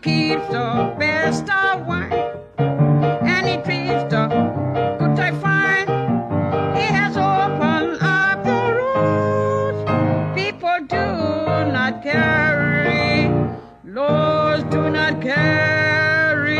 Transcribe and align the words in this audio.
Keeps 0.00 0.48
the 0.48 0.96
best 0.98 1.48
of 1.48 1.86
wine, 1.86 2.12
and 2.58 3.46
he 3.46 3.56
treats 3.58 4.02
the 4.10 4.26
good 4.98 5.20
I 5.20 5.30
find. 5.40 5.88
He 6.76 6.82
has 6.82 7.16
opened 7.16 8.02
up 8.02 8.42
the 8.42 8.74
roads. 8.78 9.84
People 10.34 10.78
do 10.88 11.06
not 11.70 12.02
carry, 12.02 13.28
laws 13.84 14.64
do 14.64 14.90
not 14.90 15.20
carry. 15.22 16.56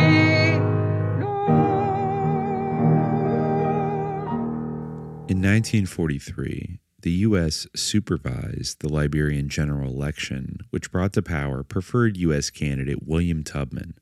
In 5.27 5.41
1943, 5.41 6.79
the 7.03 7.11
U.S. 7.11 7.67
supervised 7.75 8.79
the 8.79 8.91
Liberian 8.91 9.49
general 9.49 9.91
election, 9.91 10.59
which 10.71 10.91
brought 10.91 11.13
to 11.13 11.21
power 11.21 11.61
preferred 11.61 12.17
U.S. 12.17 12.49
candidate 12.49 13.05
William 13.05 13.43
Tubman. 13.43 13.95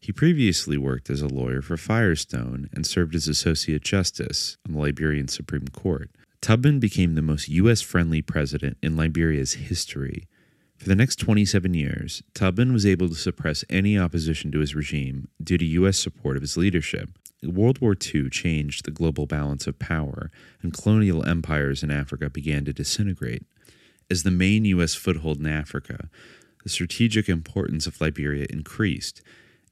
He 0.00 0.12
previously 0.12 0.78
worked 0.78 1.10
as 1.10 1.20
a 1.20 1.28
lawyer 1.28 1.60
for 1.60 1.76
Firestone 1.76 2.70
and 2.72 2.86
served 2.86 3.14
as 3.14 3.28
Associate 3.28 3.82
Justice 3.82 4.56
on 4.66 4.72
the 4.72 4.80
Liberian 4.80 5.28
Supreme 5.28 5.68
Court. 5.68 6.10
Tubman 6.40 6.80
became 6.80 7.14
the 7.14 7.22
most 7.22 7.48
U.S. 7.48 7.82
friendly 7.82 8.22
president 8.22 8.78
in 8.82 8.96
Liberia's 8.96 9.54
history. 9.54 10.26
For 10.78 10.88
the 10.88 10.96
next 10.96 11.16
27 11.16 11.74
years, 11.74 12.22
Tubman 12.32 12.72
was 12.72 12.86
able 12.86 13.08
to 13.08 13.14
suppress 13.14 13.64
any 13.68 13.98
opposition 13.98 14.50
to 14.52 14.60
his 14.60 14.74
regime 14.74 15.28
due 15.42 15.58
to 15.58 15.64
U.S. 15.64 15.98
support 15.98 16.36
of 16.36 16.42
his 16.42 16.56
leadership. 16.56 17.10
World 17.42 17.80
War 17.80 17.94
II 17.94 18.30
changed 18.30 18.84
the 18.84 18.90
global 18.90 19.26
balance 19.26 19.66
of 19.66 19.78
power, 19.78 20.30
and 20.62 20.72
colonial 20.72 21.24
empires 21.24 21.82
in 21.82 21.90
Africa 21.90 22.28
began 22.28 22.64
to 22.64 22.72
disintegrate. 22.72 23.44
As 24.10 24.22
the 24.22 24.30
main 24.30 24.64
U.S. 24.64 24.94
foothold 24.94 25.38
in 25.38 25.46
Africa, 25.46 26.08
the 26.64 26.68
strategic 26.68 27.28
importance 27.28 27.86
of 27.86 28.00
Liberia 28.00 28.46
increased, 28.50 29.22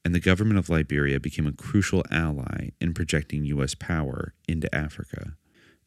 and 0.04 0.14
the 0.14 0.20
government 0.20 0.58
of 0.58 0.70
Liberia 0.70 1.18
became 1.18 1.46
a 1.46 1.52
crucial 1.52 2.04
ally 2.10 2.70
in 2.80 2.94
projecting 2.94 3.44
U.S. 3.46 3.74
power 3.74 4.34
into 4.46 4.72
Africa. 4.72 5.36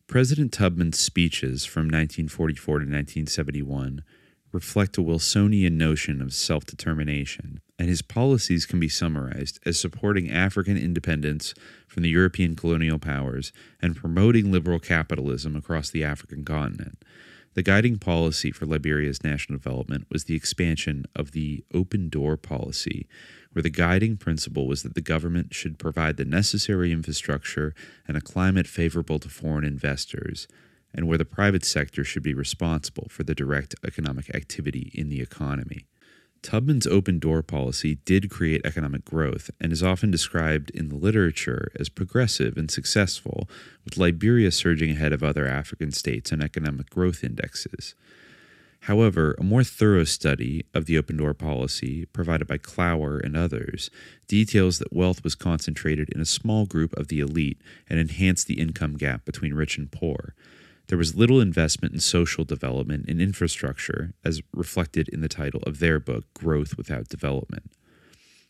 President 0.08 0.52
Tubman's 0.52 1.00
speeches 1.00 1.64
from 1.66 1.84
1944 1.84 2.80
to 2.80 2.84
1971 2.84 4.04
reflect 4.52 4.98
a 4.98 5.02
Wilsonian 5.02 5.78
notion 5.78 6.22
of 6.22 6.34
self 6.34 6.66
determination, 6.66 7.62
and 7.78 7.88
his 7.90 8.02
policies 8.02 8.66
can 8.66 8.80
be 8.80 8.90
summarized 8.90 9.60
as 9.66 9.80
supporting 9.80 10.32
African 10.32 10.78
independence 10.78 11.54
from 11.88 12.04
the 12.04 12.10
European 12.10 12.56
colonial 12.56 13.00
powers 13.00 13.52
and 13.82 13.96
promoting 13.96 14.52
liberal 14.52 14.80
capitalism 14.80 15.56
across 15.56 15.90
the 15.90 16.04
African 16.04 16.44
continent. 16.44 17.04
The 17.56 17.64
guiding 17.64 17.98
policy 17.98 18.52
for 18.52 18.66
Liberia's 18.66 19.24
national 19.24 19.58
development 19.58 20.06
was 20.10 20.26
the 20.26 20.36
expansion 20.36 21.06
of 21.16 21.32
the 21.32 21.64
open 21.74 22.10
door 22.10 22.38
policy, 22.38 23.08
where 23.52 23.64
the 23.64 23.72
guiding 23.72 24.18
principle 24.18 24.68
was 24.68 24.84
that 24.84 24.94
the 24.94 25.02
government 25.02 25.54
should 25.54 25.80
provide 25.80 26.18
the 26.18 26.26
necessary 26.26 26.92
infrastructure 26.92 27.74
and 28.08 28.16
a 28.16 28.22
climate 28.22 28.68
favorable 28.68 29.20
to 29.20 29.30
foreign 29.30 29.66
investors 29.66 30.48
and 30.94 31.08
where 31.08 31.18
the 31.18 31.26
private 31.26 31.66
sector 31.66 32.04
should 32.04 32.24
be 32.24 32.34
responsible 32.34 33.08
for 33.10 33.24
the 33.24 33.36
direct 33.36 33.76
economic 33.86 34.34
activity 34.34 34.92
in 34.94 35.10
the 35.10 35.22
economy. 35.22 35.86
Tubman's 36.42 36.88
open 36.88 37.20
door 37.20 37.42
policy 37.44 37.96
did 38.06 38.30
create 38.30 38.62
economic 38.64 39.04
growth 39.04 39.52
and 39.60 39.74
is 39.74 39.84
often 39.84 40.10
described 40.10 40.70
in 40.72 40.90
the 40.90 40.96
literature 40.96 41.70
as 41.78 41.90
progressive 41.90 42.58
and 42.58 42.72
successful, 42.72 43.50
with 43.84 43.98
Liberia 43.98 44.52
surging 44.52 44.92
ahead 44.92 45.12
of 45.12 45.22
other 45.22 45.46
African 45.46 45.92
states 45.92 46.32
on 46.32 46.42
economic 46.42 46.90
growth 46.90 47.24
indexes. 47.24 47.94
However, 48.84 49.36
a 49.38 49.44
more 49.44 49.66
thorough 49.66 50.06
study 50.06 50.66
of 50.74 50.86
the 50.86 50.98
open 50.98 51.18
door 51.18 51.34
policy, 51.34 52.06
provided 52.06 52.48
by 52.48 52.58
Clower 52.58 53.18
and 53.18 53.36
others, 53.36 53.90
details 54.28 54.80
that 54.80 54.94
wealth 54.94 55.24
was 55.24 55.36
concentrated 55.36 56.10
in 56.10 56.22
a 56.22 56.26
small 56.26 56.66
group 56.66 56.94
of 56.98 57.10
the 57.10 57.20
elite 57.20 57.62
and 57.90 58.00
enhanced 58.00 58.48
the 58.48 58.60
income 58.60 58.96
gap 58.96 59.26
between 59.26 59.54
rich 59.54 59.78
and 59.78 59.92
poor. 59.92 60.34
There 60.90 60.98
was 60.98 61.16
little 61.16 61.40
investment 61.40 61.94
in 61.94 62.00
social 62.00 62.44
development 62.44 63.06
and 63.08 63.22
infrastructure, 63.22 64.16
as 64.26 64.42
reflected 64.52 65.08
in 65.08 65.22
the 65.22 65.30
title 65.30 65.62
of 65.68 65.78
their 65.78 66.00
book, 66.00 66.26
Growth 66.34 66.78
Without 66.78 67.08
Development. 67.08 67.72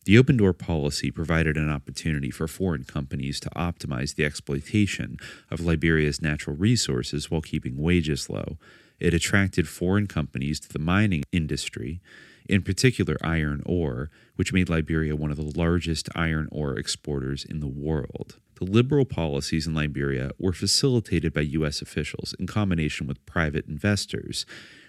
The 0.05 0.17
open 0.17 0.37
door 0.37 0.53
policy 0.53 1.11
provided 1.11 1.57
an 1.57 1.69
opportunity 1.69 2.31
for 2.31 2.47
foreign 2.47 2.85
companies 2.85 3.41
to 3.41 3.49
optimize 3.49 4.15
the 4.15 4.23
exploitation 4.23 5.17
of 5.51 5.59
Liberia's 5.59 6.21
natural 6.21 6.55
resources 6.55 7.29
while 7.29 7.41
keeping 7.41 7.75
wages 7.75 8.29
low. 8.29 8.57
It 9.01 9.13
attracted 9.13 9.67
foreign 9.67 10.07
companies 10.07 10.61
to 10.61 10.69
the 10.69 10.79
mining 10.79 11.23
industry, 11.33 11.99
in 12.49 12.63
particular 12.63 13.15
iron 13.21 13.61
ore, 13.65 14.09
which 14.35 14.51
made 14.51 14.69
Liberia 14.69 15.15
one 15.15 15.31
of 15.31 15.37
the 15.37 15.57
largest 15.57 16.09
iron 16.15 16.49
ore 16.51 16.77
exporters 16.77 17.45
in 17.45 17.59
the 17.59 17.67
world. 17.67 18.37
The 18.55 18.65
liberal 18.65 19.05
policies 19.05 19.67
in 19.67 19.73
Liberia 19.73 20.31
were 20.37 20.51
facilitated 20.51 21.31
by 21.31 21.41
U.S. 21.41 21.81
officials 21.81 22.33
in 22.39 22.47
combination 22.47 23.07
with 23.07 23.25
private 23.25 23.67
investors, 23.67 24.45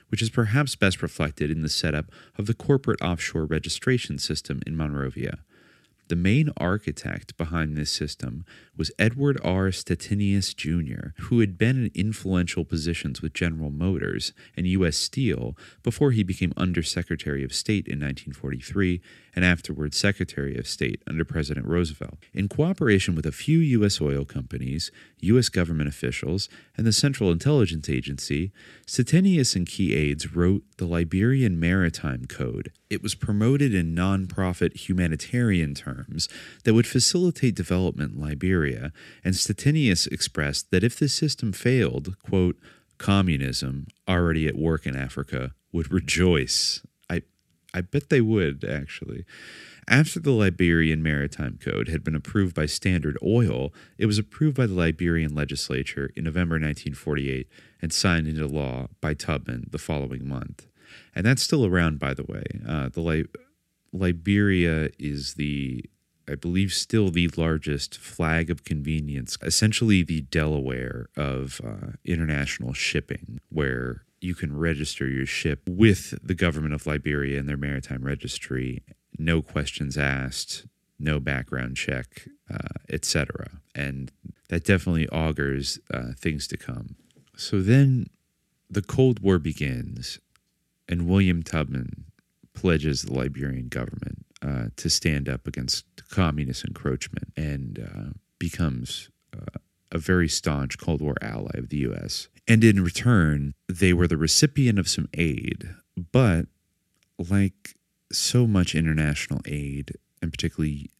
which 0.09 0.23
is 0.23 0.31
perhaps 0.31 0.75
best 0.75 1.03
reflected 1.03 1.51
in 1.51 1.61
the 1.61 1.69
setup 1.69 2.07
of 2.37 2.47
the 2.47 2.55
corporate 2.55 3.01
offshore 3.01 3.45
registration 3.45 4.19
system 4.19 4.61
in 4.67 4.77
Monrovia. 4.77 5.39
The 6.11 6.17
main 6.17 6.51
architect 6.57 7.37
behind 7.37 7.77
this 7.77 7.93
system 7.93 8.45
was 8.77 8.91
Edward 8.99 9.39
R. 9.45 9.69
Stettinius 9.69 10.53
Jr., 10.57 11.11
who 11.21 11.39
had 11.39 11.57
been 11.57 11.85
in 11.85 11.91
influential 11.95 12.65
positions 12.65 13.23
with 13.23 13.33
General 13.33 13.71
Motors 13.71 14.33
and 14.57 14.67
U.S. 14.67 14.97
Steel 14.97 15.57
before 15.85 16.11
he 16.11 16.25
became 16.25 16.53
Undersecretary 16.57 17.45
of 17.45 17.55
State 17.55 17.87
in 17.87 18.01
1943 18.01 19.01
and 19.35 19.45
afterwards 19.45 19.97
Secretary 19.97 20.57
of 20.57 20.67
State 20.67 21.03
under 21.07 21.25
President 21.25 21.67
Roosevelt. 21.67 22.19
In 22.33 22.49
cooperation 22.49 23.15
with 23.15 23.27
a 23.27 23.33
few 23.33 23.59
U.S. 23.59 24.01
oil 24.01 24.25
companies, 24.25 24.91
U.S. 25.21 25.49
government 25.49 25.89
officials, 25.89 26.49
and 26.77 26.87
the 26.87 26.93
Central 26.93 27.31
Intelligence 27.31 27.89
Agency, 27.89 28.53
Stettinius 28.87 29.55
and 29.55 29.67
key 29.67 29.95
aides 29.95 30.35
wrote 30.35 30.63
the 30.79 30.87
Liberian 30.87 31.59
Maritime 31.59 32.27
Code. 32.27 32.73
It 32.89 33.03
was 33.03 33.15
promoted 33.15 33.75
in 33.75 33.95
nonprofit 33.95 34.77
humanitarian 34.77 35.75
terms 35.75 36.29
that 36.65 36.75
would 36.75 36.87
facilitate 36.87 37.55
development 37.55 38.15
in 38.15 38.21
Liberia, 38.21 38.93
and 39.25 39.35
Stettinius 39.35 40.07
expressed 40.11 40.71
that 40.71 40.85
if 40.85 40.99
the 40.99 41.09
system 41.09 41.53
failed, 41.53 42.17
quote, 42.23 42.57
communism, 42.99 43.87
already 44.07 44.47
at 44.47 44.57
work 44.57 44.87
in 44.87 44.95
Africa, 44.95 45.55
would 45.73 45.91
rejoice. 45.91 46.83
I, 47.75 47.81
bet 47.81 48.09
they 48.09 48.21
would, 48.21 48.65
actually. 48.65 49.25
After 49.89 50.21
the 50.21 50.31
Liberian 50.31 51.03
Maritime 51.03 51.59
Code 51.61 51.89
had 51.89 52.05
been 52.05 52.15
approved 52.15 52.55
by 52.55 52.67
Standard 52.67 53.19
Oil, 53.23 53.73
it 53.99 54.07
was 54.07 54.19
approved 54.19 54.57
by 54.57 54.67
the 54.67 54.75
Liberian 54.75 55.35
legislature 55.35 56.11
in 56.15 56.25
November 56.25 56.55
1948 56.55 57.49
and 57.83 57.93
signed 57.93 58.29
into 58.29 58.47
law 58.47 58.89
by 59.01 59.15
Tubman 59.15 59.69
the 59.71 59.79
following 59.79 60.29
month. 60.29 60.67
And 61.15 61.27
that's 61.27 61.43
still 61.43 61.67
around, 61.67 61.99
by 61.99 62.15
the 62.15 62.25
way. 62.25 62.45
Uh, 62.67 62.89
the 62.89 63.01
Li- 63.01 63.27
Liberia 63.93 64.91
is 64.99 65.35
the 65.35 65.85
I 66.31 66.37
believe, 66.37 66.73
still 66.73 67.11
the 67.11 67.29
largest 67.37 67.99
flag 67.99 68.51
of 68.51 68.65
convenience, 68.65 69.37
essentially 69.43 70.05
the 70.05 70.21
Delaware 70.21 71.09
of 71.17 71.61
uh, 71.65 71.93
international 72.05 72.73
shipping, 72.73 73.41
where 73.49 74.05
you 74.21 74.35
can 74.35 74.57
register 74.57 75.09
your 75.09 75.27
ship 75.27 75.63
with 75.67 76.19
the 76.23 76.35
government 76.35 76.75
of 76.75 76.87
Liberia 76.87 77.39
and 77.39 77.49
their 77.49 77.57
maritime 77.57 78.05
registry, 78.05 78.83
no 79.19 79.43
questions 79.43 79.97
asked, 79.97 80.67
no 80.99 81.19
background 81.19 81.77
check, 81.77 82.29
uh, 82.53 82.69
etc. 82.91 83.61
And 83.75 84.13
that 84.49 84.65
definitely 84.65 85.09
augurs 85.09 85.79
uh, 85.93 86.13
things 86.19 86.47
to 86.49 86.57
come. 86.57 86.97
So 87.37 87.61
then 87.63 88.11
the 88.69 88.83
Cold 88.83 89.21
War 89.21 89.39
begins, 89.39 90.19
and 90.89 91.09
William 91.09 91.43
Tubman 91.43 92.05
pledges 92.53 93.03
the 93.03 93.15
Liberian 93.15 93.69
government 93.69 94.27
uh, 94.43 94.67
to 94.77 94.91
stand 94.91 95.29
up 95.29 95.47
against 95.47 95.85
communist 96.11 96.65
encroachment 96.65 97.33
and 97.37 97.79
uh, 97.79 98.11
becomes 98.39 99.11
uh, 99.35 99.59
a 99.93 99.99
very 99.99 100.29
staunch 100.29 100.79
Cold 100.79 101.01
War 101.01 101.15
ally 101.21 101.53
of 101.55 101.69
the 101.69 101.79
U.S. 101.79 102.29
And 102.47 102.63
in 102.65 102.83
return, 102.83 103.55
they 103.69 103.93
were 103.93 104.07
the 104.07 104.17
recipient 104.17 104.79
of 104.79 104.89
some 104.89 105.09
aid, 105.15 105.75
but 106.13 106.47
like 107.19 107.75
so 108.13 108.47
much 108.47 108.75
international 108.75 109.41
aid, 109.47 109.93
and 110.23 110.33
particularly 110.33 110.91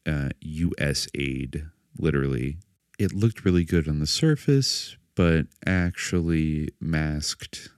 U.S. 0.41 1.07
Uh, 1.07 1.11
aid, 1.15 1.67
literally, 1.99 2.59
it 2.99 3.13
looked 3.13 3.45
really 3.45 3.65
good 3.65 3.89
on 3.89 3.99
the 3.99 4.07
surface, 4.07 4.97
but 5.15 5.47
actually 5.67 6.71
masked 6.81 7.71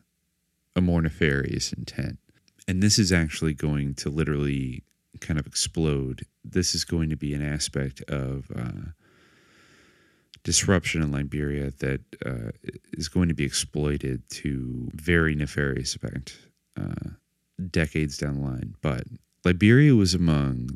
a 0.75 0.81
more 0.81 1.03
nefarious 1.03 1.73
intent. 1.73 2.19
And 2.67 2.83
this 2.83 2.99
is 2.99 3.13
actually 3.13 3.55
going 3.55 3.95
to 3.97 4.11
literally 4.11 4.85
kind 5.21 5.39
of 5.39 5.47
explode, 5.47 6.27
this 6.45 6.75
is 6.75 6.85
going 6.85 7.11
to 7.11 7.17
be 7.17 7.35
an 7.35 7.43
aspect 7.43 8.03
of 8.03 8.51
uh, 8.55 8.91
disruption 10.45 11.03
in 11.03 11.13
Liberia 11.13 11.73
that 11.79 12.01
uh, 12.27 12.51
is 12.93 13.09
going 13.09 13.29
to 13.29 13.35
be 13.35 13.45
exploited 13.45 14.29
to 14.31 14.89
very 14.95 15.35
nefarious 15.35 15.95
effect 15.95 16.39
uh, 16.81 17.11
decades 17.71 18.19
down 18.19 18.41
the 18.41 18.47
line. 18.47 18.75
But 18.83 19.05
Liberia 19.45 19.95
was 19.95 20.15
among 20.15 20.71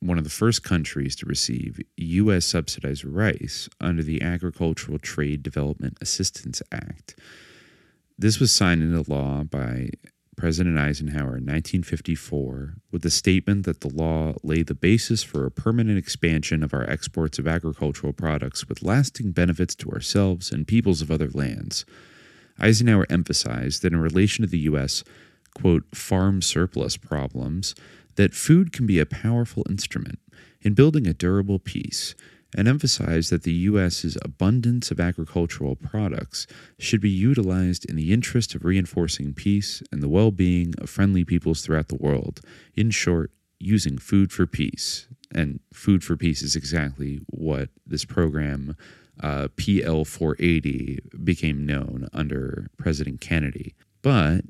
one 0.00 0.18
of 0.18 0.24
the 0.24 0.30
first 0.30 0.64
countries 0.64 1.14
to 1.16 1.26
receive 1.26 1.80
U.S. 1.96 2.44
subsidized 2.44 3.04
rice 3.04 3.68
under 3.80 4.02
the 4.02 4.20
Agricultural 4.20 4.98
Trade 4.98 5.42
Development 5.42 5.96
Assistance 6.00 6.60
Act. 6.72 7.14
This 8.18 8.40
was 8.40 8.50
signed 8.52 8.82
into 8.82 9.10
law 9.10 9.44
by 9.44 9.90
President 10.36 10.78
Eisenhower 10.78 11.36
in 11.36 11.44
1954 11.44 12.76
with 12.90 13.02
the 13.02 13.10
statement 13.10 13.64
that 13.64 13.80
the 13.80 13.88
law 13.88 14.34
laid 14.42 14.66
the 14.66 14.74
basis 14.74 15.22
for 15.22 15.44
a 15.44 15.50
permanent 15.50 15.98
expansion 15.98 16.62
of 16.62 16.72
our 16.72 16.88
exports 16.88 17.38
of 17.38 17.46
agricultural 17.46 18.12
products 18.12 18.68
with 18.68 18.82
lasting 18.82 19.32
benefits 19.32 19.74
to 19.74 19.90
ourselves 19.90 20.50
and 20.50 20.66
peoples 20.66 21.02
of 21.02 21.10
other 21.10 21.28
lands. 21.28 21.84
Eisenhower 22.58 23.06
emphasized 23.10 23.82
that 23.82 23.92
in 23.92 24.00
relation 24.00 24.42
to 24.42 24.50
the 24.50 24.58
U.S., 24.60 25.04
quote, 25.54 25.84
farm 25.94 26.40
surplus 26.40 26.96
problems, 26.96 27.74
that 28.16 28.34
food 28.34 28.72
can 28.72 28.86
be 28.86 28.98
a 28.98 29.06
powerful 29.06 29.64
instrument 29.68 30.18
in 30.62 30.74
building 30.74 31.06
a 31.06 31.14
durable 31.14 31.58
peace 31.58 32.14
and 32.56 32.68
emphasized 32.68 33.30
that 33.30 33.44
the 33.44 33.52
U.S.'s 33.52 34.16
abundance 34.22 34.90
of 34.90 35.00
agricultural 35.00 35.76
products 35.76 36.46
should 36.78 37.00
be 37.00 37.10
utilized 37.10 37.84
in 37.88 37.96
the 37.96 38.12
interest 38.12 38.54
of 38.54 38.64
reinforcing 38.64 39.32
peace 39.32 39.82
and 39.90 40.02
the 40.02 40.08
well 40.08 40.30
being 40.30 40.74
of 40.78 40.90
friendly 40.90 41.24
peoples 41.24 41.62
throughout 41.62 41.88
the 41.88 41.96
world. 41.96 42.40
In 42.74 42.90
short, 42.90 43.30
using 43.62 43.96
food 43.96 44.32
for 44.32 44.46
peace. 44.46 45.06
And 45.34 45.60
food 45.72 46.04
for 46.04 46.16
peace 46.16 46.42
is 46.42 46.56
exactly 46.56 47.20
what 47.28 47.70
this 47.86 48.04
program, 48.04 48.76
uh, 49.22 49.48
PL 49.56 50.04
480, 50.04 50.98
became 51.24 51.64
known 51.64 52.08
under 52.12 52.68
President 52.76 53.20
Kennedy. 53.20 53.74
But, 54.02 54.42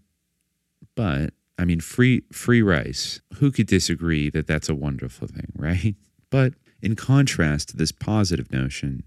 but, 0.96 1.34
I 1.58 1.64
mean, 1.64 1.80
free 1.80 2.22
free 2.32 2.62
rice. 2.62 3.20
Who 3.34 3.52
could 3.52 3.66
disagree 3.66 4.30
that 4.30 4.46
that's 4.46 4.68
a 4.68 4.74
wonderful 4.74 5.28
thing, 5.28 5.52
right? 5.54 5.94
But 6.30 6.54
in 6.82 6.96
contrast 6.96 7.68
to 7.68 7.76
this 7.76 7.92
positive 7.92 8.52
notion, 8.52 9.04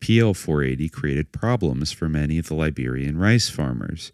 PL 0.00 0.34
480 0.34 0.88
created 0.90 1.32
problems 1.32 1.92
for 1.92 2.08
many 2.08 2.36
of 2.38 2.48
the 2.48 2.54
Liberian 2.54 3.16
rice 3.16 3.48
farmers. 3.48 4.12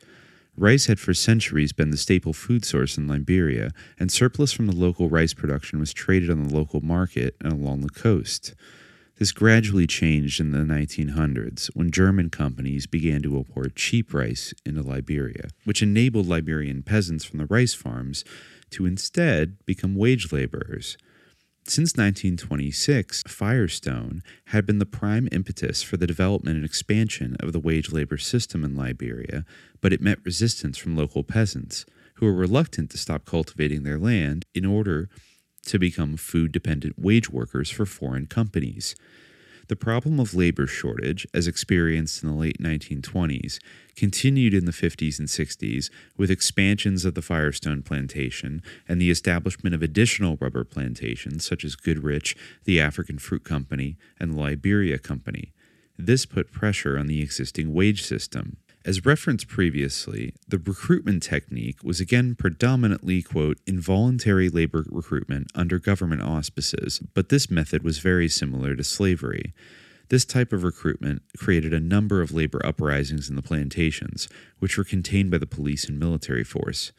Rice 0.56 0.86
had 0.86 1.00
for 1.00 1.14
centuries 1.14 1.72
been 1.72 1.90
the 1.90 1.96
staple 1.96 2.32
food 2.32 2.64
source 2.64 2.98
in 2.98 3.08
Liberia, 3.08 3.70
and 3.98 4.12
surplus 4.12 4.52
from 4.52 4.66
the 4.66 4.76
local 4.76 5.08
rice 5.08 5.32
production 5.32 5.80
was 5.80 5.92
traded 5.92 6.30
on 6.30 6.44
the 6.44 6.54
local 6.54 6.80
market 6.80 7.34
and 7.40 7.52
along 7.52 7.80
the 7.80 7.88
coast. 7.88 8.54
This 9.16 9.32
gradually 9.32 9.86
changed 9.86 10.40
in 10.40 10.50
the 10.50 10.58
1900s 10.58 11.68
when 11.74 11.90
German 11.90 12.30
companies 12.30 12.86
began 12.86 13.20
to 13.22 13.36
import 13.36 13.74
cheap 13.74 14.14
rice 14.14 14.54
into 14.64 14.82
Liberia, 14.82 15.48
which 15.64 15.82
enabled 15.82 16.26
Liberian 16.26 16.82
peasants 16.82 17.24
from 17.24 17.38
the 17.38 17.46
rice 17.46 17.74
farms 17.74 18.24
to 18.70 18.86
instead 18.86 19.56
become 19.66 19.94
wage 19.94 20.32
laborers. 20.32 20.96
Since 21.70 21.92
1926, 21.92 23.22
Firestone 23.28 24.24
had 24.46 24.66
been 24.66 24.80
the 24.80 24.84
prime 24.84 25.28
impetus 25.30 25.84
for 25.84 25.96
the 25.96 26.06
development 26.08 26.56
and 26.56 26.64
expansion 26.64 27.36
of 27.38 27.52
the 27.52 27.60
wage 27.60 27.92
labor 27.92 28.18
system 28.18 28.64
in 28.64 28.74
Liberia, 28.74 29.44
but 29.80 29.92
it 29.92 30.00
met 30.00 30.18
resistance 30.24 30.78
from 30.78 30.96
local 30.96 31.22
peasants, 31.22 31.86
who 32.14 32.26
were 32.26 32.34
reluctant 32.34 32.90
to 32.90 32.98
stop 32.98 33.24
cultivating 33.24 33.84
their 33.84 34.00
land 34.00 34.46
in 34.52 34.64
order 34.64 35.08
to 35.66 35.78
become 35.78 36.16
food 36.16 36.50
dependent 36.50 36.98
wage 36.98 37.30
workers 37.30 37.70
for 37.70 37.86
foreign 37.86 38.26
companies. 38.26 38.96
The 39.70 39.76
problem 39.76 40.18
of 40.18 40.34
labor 40.34 40.66
shortage, 40.66 41.28
as 41.32 41.46
experienced 41.46 42.24
in 42.24 42.28
the 42.28 42.34
late 42.34 42.60
1920s, 42.60 43.60
continued 43.94 44.52
in 44.52 44.64
the 44.64 44.72
50s 44.72 45.20
and 45.20 45.28
60s 45.28 45.90
with 46.16 46.28
expansions 46.28 47.04
of 47.04 47.14
the 47.14 47.22
Firestone 47.22 47.82
plantation 47.82 48.62
and 48.88 49.00
the 49.00 49.12
establishment 49.12 49.72
of 49.72 49.80
additional 49.80 50.36
rubber 50.40 50.64
plantations 50.64 51.44
such 51.44 51.64
as 51.64 51.76
Goodrich, 51.76 52.34
the 52.64 52.80
African 52.80 53.20
Fruit 53.20 53.44
Company, 53.44 53.96
and 54.18 54.34
the 54.34 54.40
Liberia 54.40 54.98
Company. 54.98 55.52
This 55.96 56.26
put 56.26 56.50
pressure 56.50 56.98
on 56.98 57.06
the 57.06 57.22
existing 57.22 57.72
wage 57.72 58.02
system. 58.02 58.56
As 58.82 59.04
referenced 59.04 59.46
previously, 59.46 60.32
the 60.48 60.56
recruitment 60.56 61.22
technique 61.22 61.84
was 61.84 62.00
again 62.00 62.34
predominantly, 62.34 63.20
quote, 63.20 63.58
involuntary 63.66 64.48
labor 64.48 64.86
recruitment 64.88 65.48
under 65.54 65.78
government 65.78 66.22
auspices, 66.22 66.98
but 67.12 67.28
this 67.28 67.50
method 67.50 67.82
was 67.82 67.98
very 67.98 68.26
similar 68.26 68.74
to 68.74 68.82
slavery. 68.82 69.52
This 70.08 70.24
type 70.24 70.54
of 70.54 70.64
recruitment 70.64 71.22
created 71.36 71.74
a 71.74 71.78
number 71.78 72.22
of 72.22 72.32
labor 72.32 72.64
uprisings 72.64 73.28
in 73.28 73.36
the 73.36 73.42
plantations, 73.42 74.28
which 74.60 74.78
were 74.78 74.84
contained 74.84 75.30
by 75.30 75.38
the 75.38 75.46
police 75.46 75.86
and 75.86 75.98
military 75.98 76.42
force. 76.42 76.90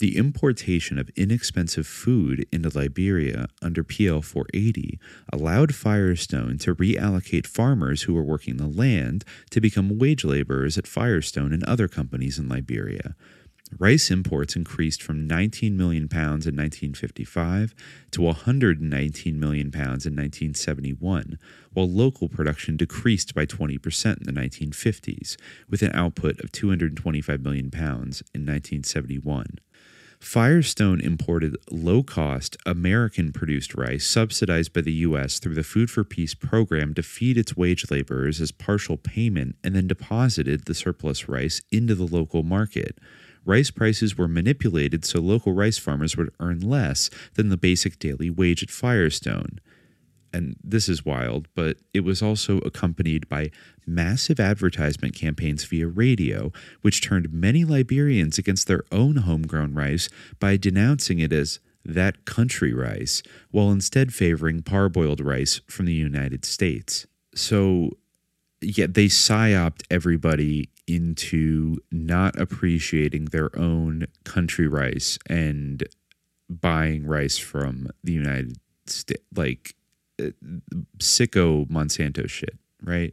The 0.00 0.16
importation 0.16 0.98
of 0.98 1.10
inexpensive 1.14 1.86
food 1.86 2.46
into 2.50 2.70
Liberia 2.70 3.48
under 3.60 3.84
PL 3.84 4.22
480 4.22 4.98
allowed 5.30 5.74
Firestone 5.74 6.56
to 6.60 6.74
reallocate 6.74 7.46
farmers 7.46 8.02
who 8.02 8.14
were 8.14 8.22
working 8.22 8.56
the 8.56 8.66
land 8.66 9.26
to 9.50 9.60
become 9.60 9.98
wage 9.98 10.24
laborers 10.24 10.78
at 10.78 10.86
Firestone 10.86 11.52
and 11.52 11.62
other 11.64 11.86
companies 11.86 12.38
in 12.38 12.48
Liberia. 12.48 13.14
Rice 13.78 14.10
imports 14.10 14.56
increased 14.56 15.02
from 15.02 15.26
19 15.26 15.76
million 15.76 16.08
pounds 16.08 16.46
in 16.46 16.56
1955 16.56 17.74
to 18.12 18.22
119 18.22 19.38
million 19.38 19.70
pounds 19.70 20.06
in 20.06 20.14
1971, 20.14 21.38
while 21.74 21.88
local 21.88 22.30
production 22.30 22.78
decreased 22.78 23.34
by 23.34 23.44
20% 23.44 24.16
in 24.16 24.22
the 24.24 24.40
1950s, 24.40 25.36
with 25.68 25.82
an 25.82 25.92
output 25.92 26.40
of 26.40 26.50
225 26.52 27.42
million 27.42 27.70
pounds 27.70 28.22
in 28.34 28.46
1971. 28.46 29.58
Firestone 30.20 31.00
imported 31.00 31.56
low 31.70 32.02
cost, 32.02 32.56
American 32.66 33.32
produced 33.32 33.74
rice 33.74 34.06
subsidized 34.06 34.72
by 34.72 34.82
the 34.82 34.92
U.S. 34.92 35.38
through 35.38 35.54
the 35.54 35.62
Food 35.62 35.90
for 35.90 36.04
Peace 36.04 36.34
program 36.34 36.92
to 36.94 37.02
feed 37.02 37.38
its 37.38 37.56
wage 37.56 37.90
laborers 37.90 38.38
as 38.38 38.52
partial 38.52 38.98
payment 38.98 39.56
and 39.64 39.74
then 39.74 39.88
deposited 39.88 40.66
the 40.66 40.74
surplus 40.74 41.26
rice 41.26 41.62
into 41.72 41.94
the 41.94 42.04
local 42.04 42.42
market. 42.42 42.98
Rice 43.46 43.70
prices 43.70 44.18
were 44.18 44.28
manipulated 44.28 45.06
so 45.06 45.20
local 45.20 45.54
rice 45.54 45.78
farmers 45.78 46.18
would 46.18 46.32
earn 46.38 46.60
less 46.60 47.08
than 47.34 47.48
the 47.48 47.56
basic 47.56 47.98
daily 47.98 48.28
wage 48.28 48.62
at 48.62 48.70
Firestone 48.70 49.58
and 50.32 50.56
this 50.62 50.88
is 50.88 51.04
wild, 51.04 51.48
but 51.54 51.78
it 51.92 52.00
was 52.00 52.22
also 52.22 52.58
accompanied 52.58 53.28
by 53.28 53.50
massive 53.86 54.40
advertisement 54.40 55.14
campaigns 55.14 55.64
via 55.64 55.86
radio, 55.86 56.52
which 56.82 57.02
turned 57.02 57.32
many 57.32 57.64
Liberians 57.64 58.38
against 58.38 58.66
their 58.66 58.84
own 58.92 59.16
homegrown 59.16 59.74
rice 59.74 60.08
by 60.38 60.56
denouncing 60.56 61.18
it 61.18 61.32
as 61.32 61.60
that 61.84 62.24
country 62.24 62.72
rice, 62.72 63.22
while 63.50 63.70
instead 63.70 64.12
favoring 64.12 64.62
parboiled 64.62 65.24
rice 65.24 65.60
from 65.66 65.86
the 65.86 65.94
United 65.94 66.44
States. 66.44 67.06
So, 67.34 67.90
yeah, 68.60 68.86
they 68.88 69.06
psyoped 69.06 69.82
everybody 69.90 70.68
into 70.86 71.78
not 71.90 72.38
appreciating 72.38 73.26
their 73.26 73.56
own 73.58 74.06
country 74.24 74.66
rice 74.66 75.18
and 75.26 75.84
buying 76.48 77.06
rice 77.06 77.38
from 77.38 77.88
the 78.02 78.12
United 78.12 78.56
States. 78.86 79.22
Like, 79.34 79.74
sicko 80.98 81.68
Monsanto 81.68 82.28
shit, 82.28 82.58
right? 82.82 83.12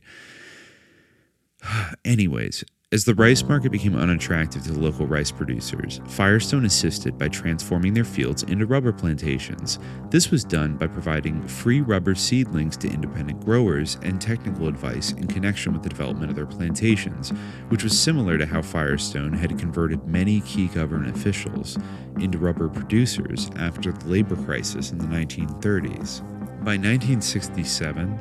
Anyways, 2.06 2.64
as 2.94 3.04
the 3.04 3.16
rice 3.16 3.44
market 3.44 3.74
became 3.74 3.98
unattractive 3.98 4.64
to 4.64 4.72
local 4.72 5.06
rice 5.06 5.30
producers, 5.30 6.00
Firestone 6.08 6.64
assisted 6.64 7.18
by 7.18 7.28
transforming 7.28 7.94
their 7.94 8.06
fields 8.06 8.44
into 8.44 8.66
rubber 8.66 8.94
plantations. 8.94 9.78
This 10.10 10.32
was 10.32 10.46
done 10.46 10.78
by 10.78 10.88
providing 10.88 11.46
free 11.50 11.82
rubber 11.82 12.16
seedlings 12.16 12.78
to 12.78 12.88
independent 12.88 13.44
growers 13.44 13.98
and 14.04 14.22
technical 14.22 14.70
advice 14.70 15.12
in 15.12 15.28
connection 15.28 15.74
with 15.74 15.84
the 15.84 15.90
development 15.90 16.30
of 16.30 16.38
their 16.38 16.46
plantations, 16.46 17.32
which 17.68 17.84
was 17.84 18.00
similar 18.00 18.38
to 18.38 18.46
how 18.46 18.62
Firestone 18.62 19.34
had 19.34 19.60
converted 19.60 20.08
many 20.08 20.40
key 20.40 20.68
government 20.68 21.14
officials 21.14 21.78
into 22.22 22.38
rubber 22.38 22.70
producers 22.70 23.50
after 23.58 23.92
the 23.92 24.08
labor 24.08 24.38
crisis 24.46 24.92
in 24.92 24.98
the 24.98 25.08
1930s. 25.08 26.37
By 26.68 26.74
1967, 26.74 28.20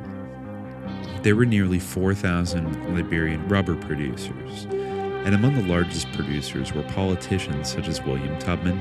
there 1.21 1.35
were 1.35 1.45
nearly 1.45 1.79
4,000 1.79 2.95
Liberian 2.95 3.45
rubber 3.49 3.75
producers, 3.75 4.67
and 4.71 5.35
among 5.35 5.55
the 5.55 5.67
largest 5.67 6.09
producers 6.13 6.71
were 6.71 6.83
politicians 6.83 7.69
such 7.69 7.89
as 7.89 8.01
William 8.03 8.39
Tubman, 8.39 8.77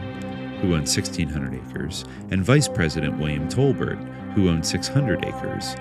who 0.60 0.74
owned 0.74 0.86
1,600 0.86 1.54
acres, 1.54 2.04
and 2.30 2.44
Vice 2.44 2.68
President 2.68 3.18
William 3.18 3.48
Tolbert, 3.48 3.98
who 4.34 4.50
owned 4.50 4.64
600 4.64 5.24
acres. 5.24 5.74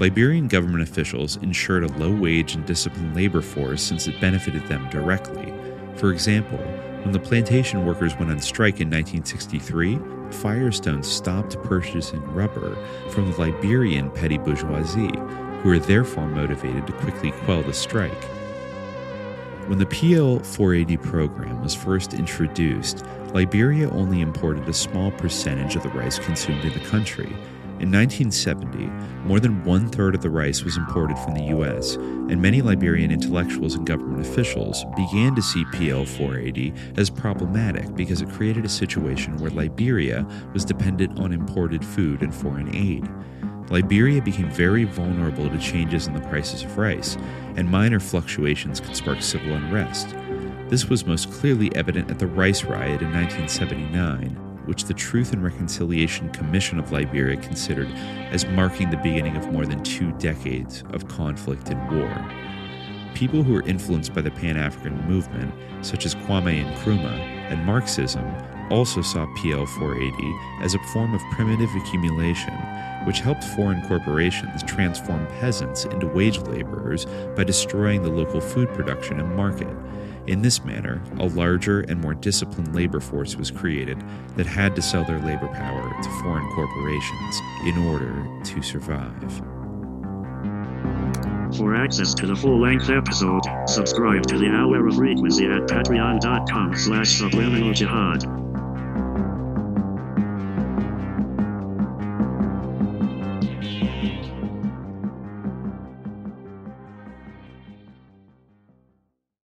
Liberian 0.00 0.48
government 0.48 0.82
officials 0.82 1.36
ensured 1.36 1.84
a 1.84 1.96
low 1.96 2.10
wage 2.10 2.56
and 2.56 2.66
disciplined 2.66 3.14
labor 3.14 3.42
force 3.42 3.80
since 3.80 4.08
it 4.08 4.20
benefited 4.20 4.66
them 4.66 4.90
directly. 4.90 5.54
For 5.94 6.10
example, 6.10 6.58
when 7.04 7.12
the 7.12 7.20
plantation 7.20 7.84
workers 7.84 8.16
went 8.16 8.30
on 8.30 8.40
strike 8.40 8.80
in 8.80 8.88
1963, 8.88 9.98
Firestone 10.30 11.02
stopped 11.02 11.62
purchasing 11.62 12.22
rubber 12.32 12.76
from 13.10 13.30
the 13.30 13.38
Liberian 13.38 14.10
petty 14.10 14.38
bourgeoisie, 14.38 15.12
who 15.62 15.68
were 15.68 15.78
therefore 15.78 16.26
motivated 16.26 16.86
to 16.86 16.94
quickly 16.94 17.30
quell 17.44 17.62
the 17.62 17.74
strike. 17.74 18.24
When 19.66 19.78
the 19.78 19.86
PL 19.86 20.38
480 20.40 20.96
program 20.96 21.62
was 21.62 21.74
first 21.74 22.14
introduced, 22.14 23.04
Liberia 23.34 23.90
only 23.90 24.22
imported 24.22 24.66
a 24.66 24.72
small 24.72 25.10
percentage 25.10 25.76
of 25.76 25.82
the 25.82 25.90
rice 25.90 26.18
consumed 26.18 26.64
in 26.64 26.72
the 26.72 26.88
country. 26.88 27.36
In 27.80 27.90
1970, 27.90 28.86
more 29.26 29.40
than 29.40 29.64
one 29.64 29.88
third 29.88 30.14
of 30.14 30.22
the 30.22 30.30
rice 30.30 30.62
was 30.62 30.76
imported 30.76 31.18
from 31.18 31.34
the 31.34 31.44
U.S., 31.46 31.96
and 31.96 32.40
many 32.40 32.62
Liberian 32.62 33.10
intellectuals 33.10 33.74
and 33.74 33.84
government 33.84 34.24
officials 34.24 34.84
began 34.96 35.34
to 35.34 35.42
see 35.42 35.64
PL 35.72 36.04
480 36.04 36.72
as 36.96 37.10
problematic 37.10 37.94
because 37.96 38.22
it 38.22 38.30
created 38.30 38.64
a 38.64 38.68
situation 38.68 39.36
where 39.38 39.50
Liberia 39.50 40.24
was 40.52 40.64
dependent 40.64 41.18
on 41.18 41.32
imported 41.32 41.84
food 41.84 42.22
and 42.22 42.32
foreign 42.32 42.74
aid. 42.74 43.08
Liberia 43.70 44.22
became 44.22 44.50
very 44.50 44.84
vulnerable 44.84 45.50
to 45.50 45.58
changes 45.58 46.06
in 46.06 46.14
the 46.14 46.20
prices 46.28 46.62
of 46.62 46.78
rice, 46.78 47.16
and 47.56 47.68
minor 47.68 47.98
fluctuations 47.98 48.78
could 48.78 48.94
spark 48.94 49.20
civil 49.20 49.52
unrest. 49.52 50.14
This 50.68 50.88
was 50.88 51.06
most 51.06 51.30
clearly 51.30 51.74
evident 51.74 52.10
at 52.10 52.18
the 52.18 52.26
Rice 52.26 52.64
Riot 52.64 53.02
in 53.02 53.12
1979, 53.12 54.53
which 54.66 54.84
the 54.84 54.94
Truth 54.94 55.32
and 55.32 55.42
Reconciliation 55.42 56.30
Commission 56.30 56.78
of 56.78 56.92
Liberia 56.92 57.36
considered 57.36 57.88
as 58.30 58.46
marking 58.46 58.90
the 58.90 58.96
beginning 58.98 59.36
of 59.36 59.52
more 59.52 59.66
than 59.66 59.82
two 59.82 60.12
decades 60.12 60.84
of 60.92 61.08
conflict 61.08 61.68
and 61.70 61.96
war. 61.96 62.30
People 63.14 63.42
who 63.42 63.52
were 63.52 63.62
influenced 63.62 64.14
by 64.14 64.20
the 64.20 64.30
Pan 64.30 64.56
African 64.56 65.00
movement, 65.08 65.54
such 65.84 66.04
as 66.04 66.14
Kwame 66.14 66.64
Nkrumah, 66.74 67.18
and 67.50 67.64
Marxism, 67.64 68.24
also 68.70 69.02
saw 69.02 69.26
PL 69.36 69.66
480 69.66 70.64
as 70.64 70.74
a 70.74 70.78
form 70.92 71.14
of 71.14 71.20
primitive 71.32 71.70
accumulation 71.76 72.54
which 73.04 73.20
helped 73.20 73.44
foreign 73.44 73.86
corporations 73.86 74.62
transform 74.62 75.26
peasants 75.38 75.84
into 75.84 76.06
wage 76.06 76.38
laborers 76.40 77.06
by 77.36 77.44
destroying 77.44 78.02
the 78.02 78.08
local 78.08 78.40
food 78.40 78.72
production 78.72 79.20
and 79.20 79.36
market. 79.36 79.68
In 80.26 80.40
this 80.40 80.64
manner, 80.64 81.02
a 81.18 81.26
larger 81.26 81.80
and 81.80 82.00
more 82.00 82.14
disciplined 82.14 82.74
labor 82.74 83.00
force 83.00 83.36
was 83.36 83.50
created 83.50 84.02
that 84.36 84.46
had 84.46 84.74
to 84.76 84.82
sell 84.82 85.04
their 85.04 85.18
labor 85.18 85.48
power 85.48 86.02
to 86.02 86.10
foreign 86.22 86.48
corporations 86.52 87.40
in 87.66 87.78
order 87.86 88.26
to 88.44 88.62
survive. 88.62 89.42
For 91.58 91.76
access 91.76 92.14
to 92.14 92.26
the 92.26 92.34
full-length 92.34 92.88
episode, 92.88 93.42
subscribe 93.66 94.26
to 94.28 94.38
the 94.38 94.48
Hour 94.48 94.88
of 94.88 94.96
Frequency 94.96 95.44
at 95.44 95.68
patreon.com 95.68 96.74
slash 96.74 97.18
subliminal 97.18 97.72
jihad. 97.72 98.43